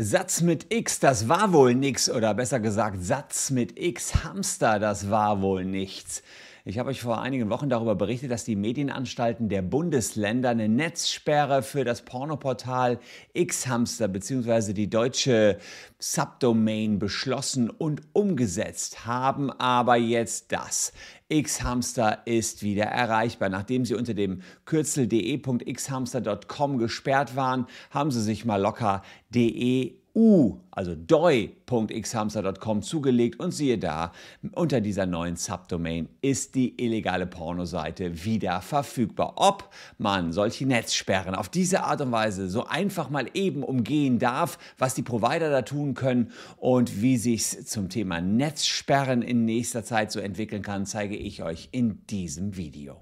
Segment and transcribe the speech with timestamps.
[0.00, 2.08] Satz mit X, das war wohl nix.
[2.08, 6.22] Oder besser gesagt, Satz mit X, Hamster, das war wohl nichts.
[6.68, 11.62] Ich habe euch vor einigen Wochen darüber berichtet, dass die Medienanstalten der Bundesländer eine Netzsperre
[11.62, 12.98] für das Pornoportal
[13.32, 14.74] X-Hamster bzw.
[14.74, 15.56] die deutsche
[15.98, 19.50] Subdomain beschlossen und umgesetzt haben.
[19.50, 20.92] Aber jetzt das.
[21.30, 23.48] X-Hamster ist wieder erreichbar.
[23.48, 29.00] Nachdem sie unter dem Kürzel de.xhamster.com gesperrt waren, haben sie sich mal locker
[29.30, 34.10] de u, also doi.xhamster.com zugelegt und siehe da,
[34.50, 39.34] unter dieser neuen Subdomain ist die illegale Pornoseite wieder verfügbar.
[39.36, 44.58] Ob man solche Netzsperren auf diese Art und Weise so einfach mal eben umgehen darf,
[44.76, 50.10] was die Provider da tun können und wie sich zum Thema Netzsperren in nächster Zeit
[50.10, 53.00] so entwickeln kann, zeige ich euch in diesem Video.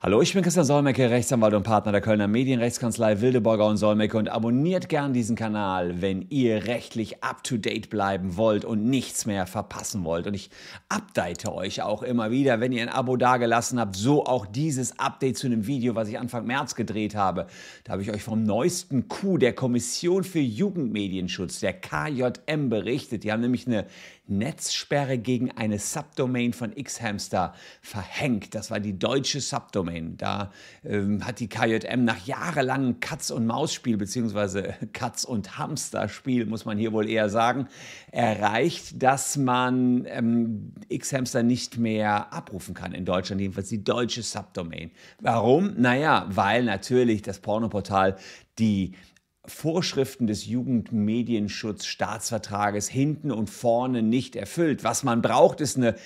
[0.00, 4.28] Hallo, ich bin Christian Solmecke, Rechtsanwalt und Partner der Kölner Medienrechtskanzlei Wildeborger und Solmecke und
[4.28, 10.28] abonniert gern diesen Kanal, wenn ihr rechtlich up-to-date bleiben wollt und nichts mehr verpassen wollt.
[10.28, 10.50] Und ich
[10.88, 15.36] update euch auch immer wieder, wenn ihr ein Abo dagelassen habt, so auch dieses Update
[15.36, 17.48] zu einem Video, was ich Anfang März gedreht habe.
[17.82, 23.24] Da habe ich euch vom neuesten Coup der Kommission für Jugendmedienschutz, der KJM, berichtet.
[23.24, 23.84] Die haben nämlich eine
[24.28, 28.54] Netzsperre gegen eine Subdomain von Xhamster verhängt.
[28.54, 30.16] Das war die deutsche Subdomain.
[30.16, 30.52] Da
[30.84, 36.78] ähm, hat die KJM nach jahrelangem Katz- und Maus-Spiel, beziehungsweise Katz- und Hamster-Spiel, muss man
[36.78, 37.68] hier wohl eher sagen,
[38.12, 44.90] erreicht, dass man ähm, Xhamster nicht mehr abrufen kann in Deutschland, jedenfalls die deutsche Subdomain.
[45.20, 45.74] Warum?
[45.76, 48.16] Naja, weil natürlich das Pornoportal
[48.58, 48.92] die
[49.48, 54.84] Vorschriften des Jugendmedienschutzstaatsvertrages hinten und vorne nicht erfüllt.
[54.84, 55.96] Was man braucht, ist eine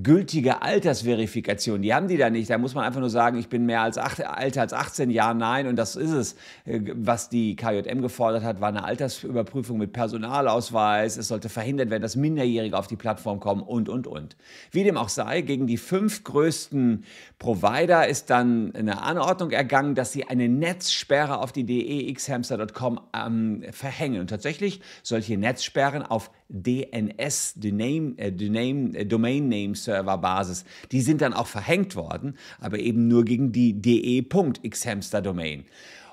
[0.00, 1.82] gültige Altersverifikation.
[1.82, 2.48] Die haben die da nicht.
[2.48, 5.34] Da muss man einfach nur sagen, ich bin mehr als acht, älter als 18 Jahre.
[5.34, 6.36] Nein, und das ist es.
[6.64, 11.16] Äh, was die KJM gefordert hat, war eine Altersüberprüfung mit Personalausweis.
[11.16, 14.36] Es sollte verhindert werden, dass Minderjährige auf die Plattform kommen und, und, und.
[14.70, 17.04] Wie dem auch sei, gegen die fünf größten
[17.38, 24.20] Provider ist dann eine Anordnung ergangen, dass sie eine Netzsperre auf die dexhamster.com ähm, verhängen.
[24.20, 31.00] Und tatsächlich solche Netzsperren auf DNS, Domain, äh, Domain, äh, Domain Name Server Basis, die
[31.00, 35.64] sind dann auch verhängt worden, aber eben nur gegen die de.xhamster Domain.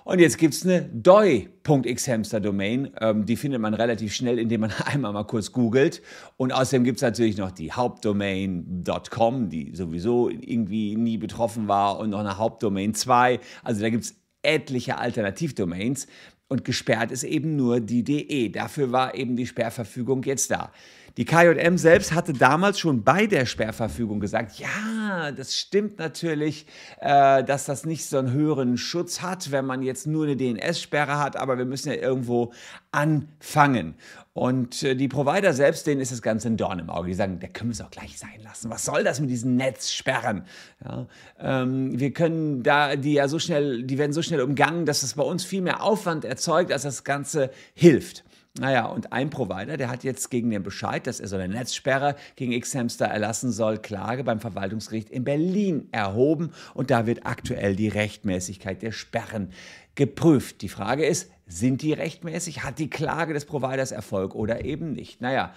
[0.10, 4.72] Und jetzt gibt es eine doi.xhamster Domain, ähm, die findet man relativ schnell, indem man
[4.86, 6.02] einmal mal kurz googelt.
[6.36, 12.10] Und außerdem gibt es natürlich noch die Hauptdomain.com, die sowieso irgendwie nie betroffen war, und
[12.10, 13.40] noch eine Hauptdomain 2.
[13.64, 16.08] Also da gibt es etliche Alternativdomains
[16.50, 18.50] und gesperrt ist eben nur die DE.
[18.50, 20.74] Dafür war eben die Sperrverfügung jetzt da.
[21.20, 26.66] Die KJM selbst hatte damals schon bei der Sperrverfügung gesagt, ja, das stimmt natürlich,
[27.02, 31.20] äh, dass das nicht so einen höheren Schutz hat, wenn man jetzt nur eine DNS-Sperre
[31.20, 32.54] hat, aber wir müssen ja irgendwo
[32.94, 33.96] anfangen.
[34.32, 37.10] Und äh, die Provider selbst, denen ist das Ganze ein Dorn im Auge.
[37.10, 38.70] Die sagen, da können wir es auch gleich sein lassen.
[38.70, 40.46] Was soll das mit diesen Netzsperren?
[40.86, 45.04] Ja, ähm, wir können da die ja so schnell, die werden so schnell umgangen, dass
[45.04, 48.24] es bei uns viel mehr Aufwand erzeugt, als das Ganze hilft.
[48.60, 52.16] Naja, und ein Provider, der hat jetzt gegen den Bescheid, dass er so eine Netzsperre
[52.36, 56.52] gegen Xhamster erlassen soll, Klage beim Verwaltungsgericht in Berlin erhoben.
[56.74, 59.52] Und da wird aktuell die Rechtmäßigkeit der Sperren
[59.96, 60.62] geprüft.
[60.62, 62.64] Die Frage ist, sind die rechtmäßig?
[62.64, 65.22] Hat die Klage des Providers Erfolg oder eben nicht?
[65.22, 65.54] Naja.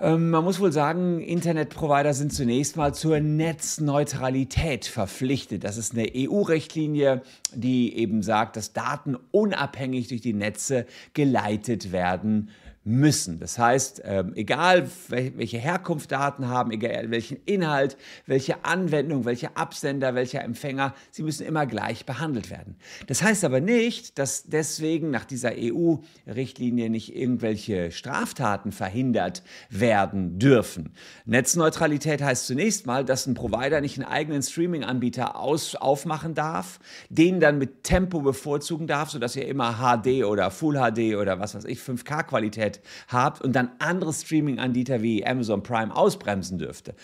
[0.00, 5.62] Ähm, man muss wohl sagen, Internetprovider sind zunächst mal zur Netzneutralität verpflichtet.
[5.62, 7.22] Das ist eine EU-Richtlinie,
[7.54, 12.50] die eben sagt, dass Daten unabhängig durch die Netze geleitet werden
[12.84, 13.40] müssen.
[13.40, 17.96] Das heißt, ähm, egal welche Herkunft Daten haben, egal welchen Inhalt,
[18.26, 22.76] welche Anwendung, welche Absender, welcher Empfänger, sie müssen immer gleich behandelt werden.
[23.06, 30.92] Das heißt aber nicht, dass deswegen nach dieser EU-Richtlinie nicht irgendwelche Straftaten verhindert werden dürfen.
[31.24, 37.56] Netzneutralität heißt zunächst mal, dass ein Provider nicht einen eigenen Streaming-Anbieter aufmachen darf, den dann
[37.56, 41.78] mit Tempo bevorzugen darf, sodass ihr immer HD oder Full HD oder was weiß ich,
[41.78, 46.94] 5K-Qualität Internet habt und dann andere Streaming-Anbieter wie Amazon Prime ausbremsen dürfte.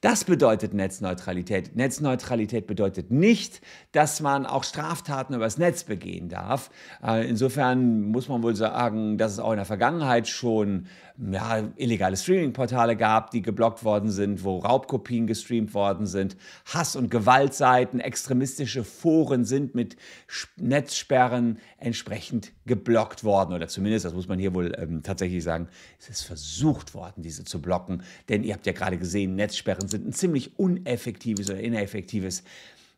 [0.00, 1.76] Das bedeutet Netzneutralität.
[1.76, 3.60] Netzneutralität bedeutet nicht,
[3.92, 6.70] dass man auch Straftaten übers Netz begehen darf.
[7.06, 10.86] Äh, insofern muss man wohl sagen, dass es auch in der Vergangenheit schon
[11.30, 16.36] ja, illegale Streaming-Portale gab, die geblockt worden sind, wo Raubkopien gestreamt worden sind,
[16.66, 19.96] Hass- und Gewaltseiten, extremistische Foren sind mit
[20.56, 23.54] Netzsperren entsprechend geblockt worden.
[23.54, 25.68] Oder zumindest, das muss man hier wohl ähm, tatsächlich sagen,
[25.98, 28.02] es ist versucht worden, diese zu blocken.
[28.28, 32.44] Denn ihr habt ja gerade gesehen, Netzsperren sind ein ziemlich uneffektives oder ineffektives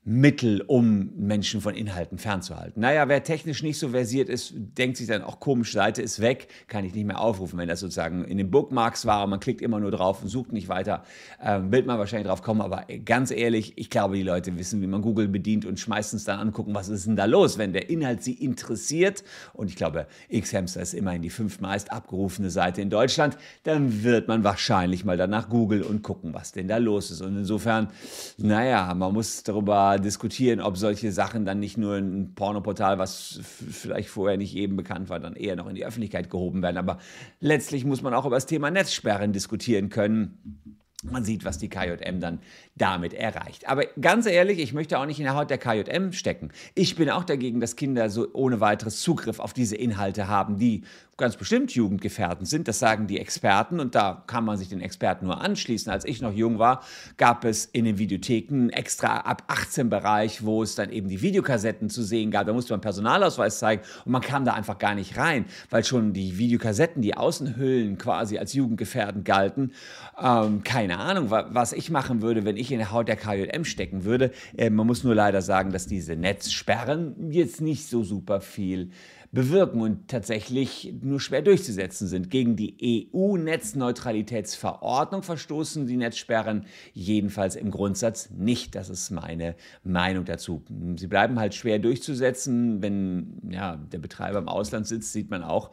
[0.04, 2.80] Mittel, um Menschen von Inhalten fernzuhalten.
[2.80, 6.48] Naja, wer technisch nicht so versiert ist, denkt sich dann auch komisch, Seite ist weg,
[6.66, 7.56] kann ich nicht mehr aufrufen.
[7.56, 10.52] Wenn das sozusagen in den Bookmarks war und man klickt immer nur drauf und sucht
[10.52, 11.04] nicht weiter,
[11.40, 12.62] ähm, wird man wahrscheinlich drauf kommen.
[12.62, 16.24] Aber ganz ehrlich, ich glaube, die Leute wissen, wie man Google bedient und schmeißen es
[16.24, 19.22] dann angucken, was ist denn da los, wenn der Inhalt sie interessiert.
[19.52, 23.38] Und ich glaube, X-Hamster ist immerhin die fünftmeist abgerufene Seite in Deutschland.
[23.62, 27.20] Dann wird man wahrscheinlich mal danach Google und gucken, was denn da los ist.
[27.20, 27.88] Und insofern,
[28.36, 34.08] naja, man muss darüber diskutieren, ob solche Sachen dann nicht nur ein Pornoportal, was vielleicht
[34.08, 36.76] vorher nicht eben bekannt war, dann eher noch in die Öffentlichkeit gehoben werden.
[36.76, 36.98] Aber
[37.40, 40.78] letztlich muss man auch über das Thema Netzsperren diskutieren können.
[41.04, 42.38] Man sieht, was die KJM dann
[42.76, 43.68] damit erreicht.
[43.68, 46.52] Aber ganz ehrlich, ich möchte auch nicht in der Haut der KJM stecken.
[46.76, 50.84] Ich bin auch dagegen, dass Kinder so ohne weiteres Zugriff auf diese Inhalte haben, die
[51.22, 52.66] ganz bestimmt jugendgefährdend sind.
[52.66, 55.92] Das sagen die Experten und da kann man sich den Experten nur anschließen.
[55.92, 56.82] Als ich noch jung war,
[57.16, 61.90] gab es in den Videotheken extra ab 18 Bereich, wo es dann eben die Videokassetten
[61.90, 62.48] zu sehen gab.
[62.48, 66.12] Da musste man Personalausweis zeigen und man kam da einfach gar nicht rein, weil schon
[66.12, 69.74] die Videokassetten, die Außenhüllen quasi als jugendgefährdend galten.
[70.20, 74.02] Ähm, keine Ahnung, was ich machen würde, wenn ich in der Haut der KJM stecken
[74.02, 74.32] würde.
[74.56, 78.90] Äh, man muss nur leider sagen, dass diese Netzsperren jetzt nicht so super viel
[79.32, 82.30] bewirken und tatsächlich nur schwer durchzusetzen sind.
[82.30, 88.74] Gegen die EU-Netzneutralitätsverordnung verstoßen die Netzsperren jedenfalls im Grundsatz nicht.
[88.74, 89.54] Das ist meine
[89.84, 90.64] Meinung dazu.
[90.96, 92.82] Sie bleiben halt schwer durchzusetzen.
[92.82, 95.70] Wenn ja, der Betreiber im Ausland sitzt, sieht man auch,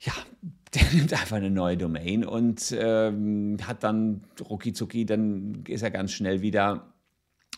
[0.00, 0.12] ja,
[0.74, 5.90] der nimmt einfach eine neue Domain und ähm, hat dann rucki zucki, dann ist er
[5.90, 6.92] ganz schnell wieder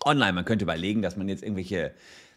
[0.05, 0.33] online.
[0.33, 1.93] Man könnte überlegen, dass man jetzt irgendwelche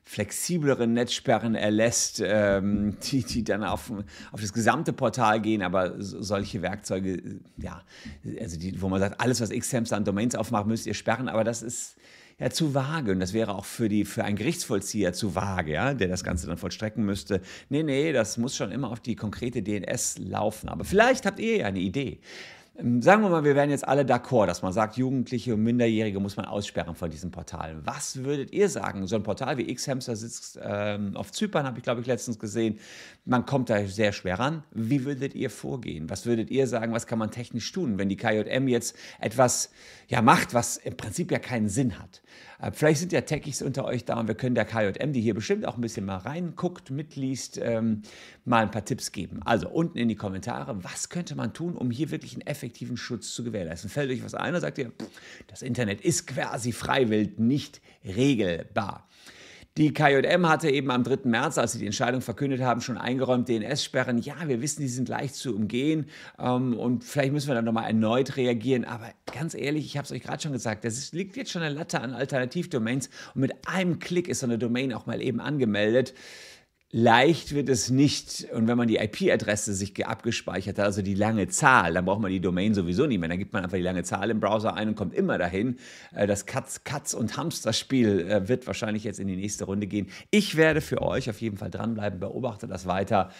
[0.06, 3.92] flexiblere Netzsperren erlässt, ähm, die, die dann auf,
[4.32, 7.82] auf das gesamte Portal gehen, aber solche Werkzeuge, ja,
[8.40, 11.44] also die, wo man sagt, alles, was Xhamster an Domains aufmacht, müsst ihr sperren, aber
[11.44, 11.96] das ist
[12.40, 15.94] ja zu vage und das wäre auch für, die, für einen Gerichtsvollzieher zu vage, ja,
[15.94, 17.42] der das Ganze dann vollstrecken müsste.
[17.70, 21.58] Nee, nee, das muss schon immer auf die konkrete DNS laufen, aber vielleicht habt ihr
[21.58, 22.20] ja eine Idee.
[22.76, 26.20] Ähm, sagen wir mal, wir wären jetzt alle d'accord, dass man sagt, Jugendliche und Minderjährige
[26.20, 27.78] muss man aussperren von diesem Portal.
[27.86, 29.06] Was würdet ihr sagen?
[29.06, 32.80] So ein Portal wie X-Hamster sitzt ähm, auf Zypern, habe ich glaube ich letztens gesehen.
[33.26, 34.64] Man kommt da sehr schwer ran.
[34.72, 36.10] Wie würdet ihr vorgehen?
[36.10, 39.70] Was würdet ihr sagen, was kann man technisch tun, wenn die KJM jetzt etwas
[40.08, 42.24] ja, macht, was im Prinzip ja keinen Sinn hat?
[42.60, 45.36] Äh, vielleicht sind ja Techies unter euch da und wir können der KJM, die hier
[45.36, 48.02] bestimmt auch ein bisschen mal reinguckt, mitliest, ähm,
[48.46, 49.42] mal ein paar Tipps geben.
[49.46, 52.63] Also unten in die Kommentare, was könnte man tun, um hier wirklich einen effektiven
[52.96, 53.90] Schutz zu gewährleisten?
[53.90, 54.92] Fällt euch was ein oder sagt ihr,
[55.48, 59.08] das Internet ist quasi freiwillig nicht regelbar?
[59.76, 61.28] Die KJM hatte eben am 3.
[61.28, 64.20] März, als sie die Entscheidung verkündet haben, schon eingeräumt, DNS-Sperren.
[64.20, 66.06] Ja, wir wissen, die sind leicht zu umgehen
[66.38, 68.86] ähm, und vielleicht müssen wir dann nochmal erneut reagieren.
[68.86, 71.74] Aber ganz ehrlich, ich habe es euch gerade schon gesagt, es liegt jetzt schon eine
[71.74, 76.14] Latte an Alternativdomains und mit einem Klick ist so eine Domain auch mal eben angemeldet.
[76.96, 81.48] Leicht wird es nicht, und wenn man die IP-Adresse sich abgespeichert hat, also die lange
[81.48, 83.30] Zahl, dann braucht man die Domain sowieso nicht mehr.
[83.30, 85.78] Dann gibt man einfach die lange Zahl im Browser ein und kommt immer dahin.
[86.14, 90.08] Äh, das Katz, Katz und Hamster-Spiel äh, wird wahrscheinlich jetzt in die nächste Runde gehen.
[90.30, 93.32] Ich werde für euch auf jeden Fall dranbleiben, beobachte das weiter.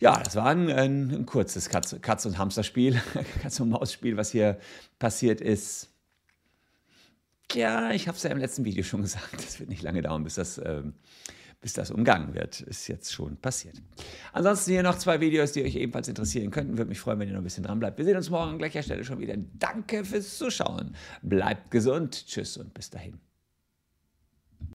[0.00, 3.00] Ja, das war ein, ein, kurzes Katz, Katz- und Hamster-Spiel,
[3.42, 4.58] Katz- und Maus-Spiel, was hier
[4.98, 5.88] passiert ist.
[7.52, 9.34] Ja, ich habe es ja im letzten Video schon gesagt.
[9.34, 10.58] Das wird nicht lange dauern, bis das.
[10.58, 10.94] Ähm,
[11.62, 12.60] bis das umgangen wird.
[12.60, 13.80] Ist jetzt schon passiert.
[14.34, 16.76] Ansonsten hier noch zwei Videos, die euch ebenfalls interessieren könnten.
[16.76, 17.96] Würde mich freuen, wenn ihr noch ein bisschen dran bleibt.
[17.96, 19.34] Wir sehen uns morgen an gleicher Stelle schon wieder.
[19.58, 20.94] Danke fürs Zuschauen.
[21.22, 22.26] Bleibt gesund.
[22.26, 23.31] Tschüss und bis dahin.